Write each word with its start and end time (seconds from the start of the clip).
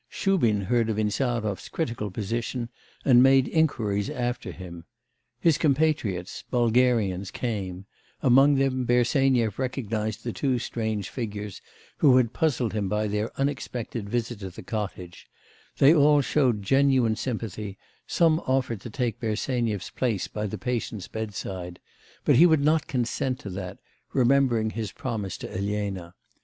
Shubin 0.09 0.61
heard 0.61 0.89
of 0.89 0.97
Insarov's 0.97 1.69
critical 1.69 2.09
position, 2.09 2.69
and 3.05 3.21
made 3.21 3.47
inquiries 3.47 4.09
after 4.09 4.51
him. 4.51 4.85
His 5.39 5.59
compatriots 5.59 6.43
Bulgarians 6.49 7.29
came; 7.29 7.85
among 8.23 8.55
them 8.55 8.83
Bersenyev 8.83 9.59
recognised 9.59 10.23
the 10.23 10.33
two 10.33 10.57
strange 10.57 11.09
figures, 11.09 11.61
who 11.97 12.17
had 12.17 12.33
puzzled 12.33 12.73
him 12.73 12.89
by 12.89 13.05
their 13.05 13.29
unexpected 13.39 14.09
visit 14.09 14.39
to 14.39 14.49
the 14.49 14.63
cottage; 14.63 15.27
they 15.77 15.93
all 15.93 16.21
showed 16.21 16.63
genuine 16.63 17.15
sympathy, 17.15 17.77
some 18.07 18.39
offered 18.47 18.81
to 18.81 18.89
take 18.89 19.19
Bersenyev's 19.19 19.91
place 19.91 20.27
by 20.27 20.47
the 20.47 20.57
patient's 20.57 21.07
bed 21.07 21.35
side; 21.35 21.79
but 22.25 22.37
he 22.37 22.47
would 22.47 22.63
not 22.65 22.87
consent 22.87 23.37
to 23.41 23.51
that, 23.51 23.77
remembering 24.13 24.71
his 24.71 24.91
promise 24.91 25.37
to 25.37 25.55
Elena. 25.55 26.15